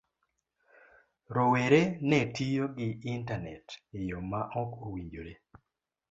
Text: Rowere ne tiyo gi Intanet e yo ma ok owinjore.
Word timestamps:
Rowere 1.35 1.79
ne 2.11 2.19
tiyo 2.35 2.65
gi 2.75 2.87
Intanet 3.13 3.67
e 3.97 3.99
yo 4.09 4.19
ma 4.29 4.41
ok 4.61 4.71
owinjore. 4.85 5.33